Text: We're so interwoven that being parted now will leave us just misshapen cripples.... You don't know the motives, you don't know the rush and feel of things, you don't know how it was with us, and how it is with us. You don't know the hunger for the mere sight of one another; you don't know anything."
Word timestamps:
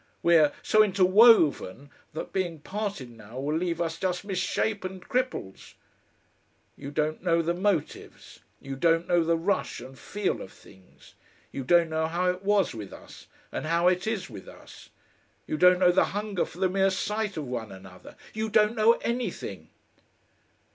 We're 0.23 0.51
so 0.63 0.81
interwoven 0.81 1.91
that 2.13 2.33
being 2.33 2.57
parted 2.61 3.11
now 3.11 3.39
will 3.39 3.55
leave 3.55 3.79
us 3.79 3.99
just 3.99 4.25
misshapen 4.25 4.99
cripples.... 5.01 5.75
You 6.75 6.89
don't 6.89 7.21
know 7.21 7.43
the 7.43 7.53
motives, 7.53 8.39
you 8.59 8.75
don't 8.75 9.07
know 9.07 9.23
the 9.23 9.37
rush 9.37 9.79
and 9.79 9.95
feel 9.95 10.41
of 10.41 10.51
things, 10.51 11.13
you 11.51 11.63
don't 11.63 11.91
know 11.91 12.07
how 12.07 12.31
it 12.31 12.41
was 12.43 12.73
with 12.73 12.91
us, 12.91 13.27
and 13.51 13.67
how 13.67 13.87
it 13.89 14.07
is 14.07 14.27
with 14.27 14.47
us. 14.47 14.89
You 15.45 15.55
don't 15.55 15.77
know 15.77 15.91
the 15.91 16.05
hunger 16.17 16.45
for 16.45 16.57
the 16.57 16.67
mere 16.67 16.89
sight 16.89 17.37
of 17.37 17.45
one 17.45 17.71
another; 17.71 18.15
you 18.33 18.49
don't 18.49 18.75
know 18.75 18.93
anything." 19.01 19.69